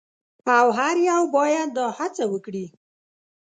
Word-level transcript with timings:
او 0.59 0.65
هر 0.79 0.95
یو 1.09 1.21
باید 1.35 1.69
دا 1.77 1.87
هڅه 1.97 2.23
وکړي. 2.33 2.65